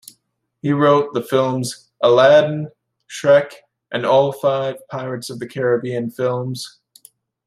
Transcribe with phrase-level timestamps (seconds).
[0.63, 2.71] He wrote the films "Aladdin",
[3.07, 3.51] "Shrek",
[3.91, 6.79] and all five "Pirates of the Caribbean" films.